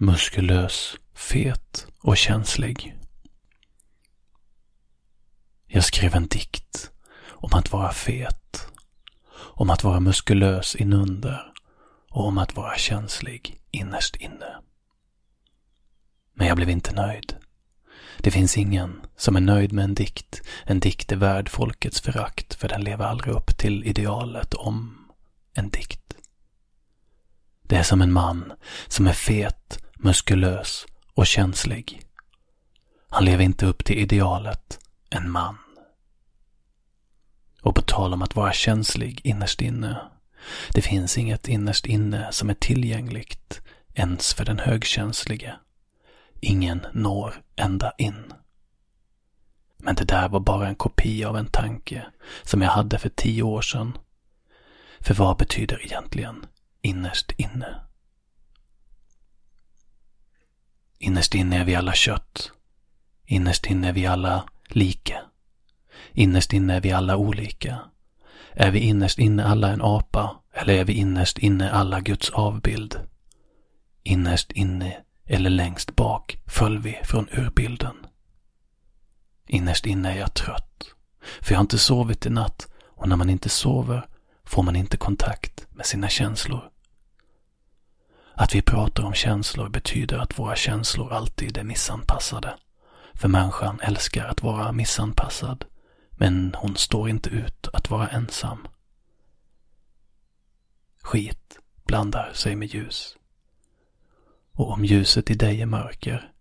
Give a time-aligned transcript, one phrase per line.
[0.00, 2.96] muskulös, fet och känslig.
[5.66, 6.90] Jag skrev en dikt
[7.28, 8.66] om att vara fet,
[9.34, 11.52] om att vara muskulös inunder
[12.10, 14.56] och om att vara känslig innerst inne.
[16.34, 17.36] Men jag blev inte nöjd.
[18.18, 20.42] Det finns ingen som är nöjd med en dikt.
[20.64, 25.08] En dikt är värd folkets förakt för den lever aldrig upp till idealet om
[25.54, 26.14] en dikt.
[27.62, 28.52] Det är som en man
[28.86, 32.02] som är fet, muskulös och känslig.
[33.08, 34.78] Han lever inte upp till idealet,
[35.10, 35.58] en man.
[37.62, 40.00] Och på tal om att vara känslig innerst inne.
[40.74, 43.60] Det finns inget innerst inne som är tillgängligt
[43.94, 45.56] ens för den högkänslige.
[46.40, 48.32] Ingen når ända in.
[49.76, 52.06] Men det där var bara en kopia av en tanke
[52.42, 53.98] som jag hade för tio år sedan.
[55.00, 56.46] För vad betyder egentligen
[56.82, 57.87] innerst inne?
[61.18, 62.52] Innerst inne är vi alla kött.
[63.26, 65.20] Innerst inne är vi alla lika.
[66.12, 67.78] Innerst inne är vi alla olika.
[68.52, 73.00] Är vi innerst inne alla en apa eller är vi innerst inne alla Guds avbild?
[74.02, 77.96] Innerst inne eller längst bak föll vi från urbilden.
[79.46, 80.84] Innerst inne är jag trött.
[81.40, 84.06] För jag har inte sovit i natt och när man inte sover
[84.44, 86.70] får man inte kontakt med sina känslor.
[88.38, 92.54] Att vi pratar om känslor betyder att våra känslor alltid är missanpassade.
[93.14, 95.64] För människan älskar att vara missanpassad.
[96.10, 98.68] Men hon står inte ut att vara ensam.
[101.02, 103.16] Skit blandar sig med ljus.
[104.52, 106.32] Och om ljuset i dig är mörker,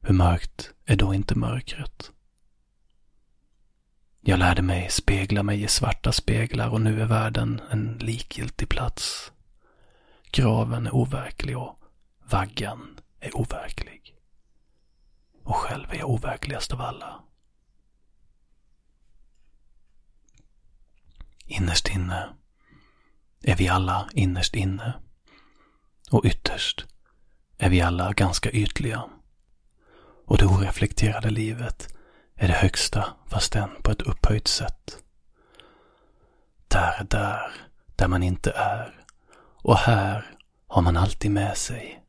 [0.00, 2.10] hur mörkt är då inte mörkret?
[4.20, 9.32] Jag lärde mig spegla mig i svarta speglar och nu är världen en likgiltig plats.
[10.30, 11.78] Graven är overklig och
[12.24, 14.14] vaggan är overklig.
[15.44, 17.22] Och själv är jag overkligast av alla.
[21.46, 22.28] Innerst inne
[23.42, 24.94] är vi alla innerst inne.
[26.10, 26.86] Och ytterst
[27.58, 29.04] är vi alla ganska ytliga.
[30.26, 31.94] Och det oreflekterade livet
[32.34, 35.04] är det högsta fast än på ett upphöjt sätt.
[36.68, 37.52] Där där,
[37.96, 39.04] där man inte är.
[39.62, 40.24] Och här
[40.66, 42.02] har man alltid med sig.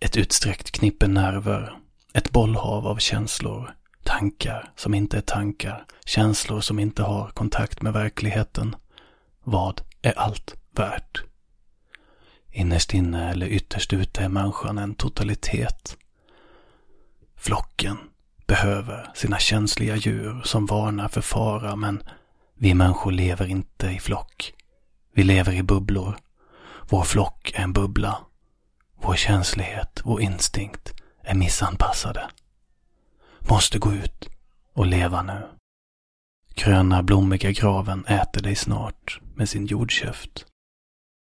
[0.00, 1.78] Ett utsträckt knippe nerver,
[2.12, 7.92] ett bollhav av känslor, tankar som inte är tankar, känslor som inte har kontakt med
[7.92, 8.76] verkligheten.
[9.44, 11.22] Vad är allt värt?
[12.52, 15.96] Innerst inne eller ytterst ute är människan en totalitet.
[17.36, 17.96] Flocken
[18.46, 22.02] behöver sina känsliga djur som varnar för fara men
[22.54, 24.54] vi människor lever inte i flock.
[25.12, 26.18] Vi lever i bubblor.
[26.88, 28.18] Vår flock är en bubbla.
[29.02, 32.30] Vår känslighet, vår instinkt är missanpassade.
[33.50, 34.28] Måste gå ut
[34.74, 35.48] och leva nu.
[36.54, 40.46] Gröna blommiga graven äter dig snart med sin jordkäft.